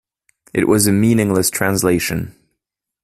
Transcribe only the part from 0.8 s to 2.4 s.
a meaningless translation.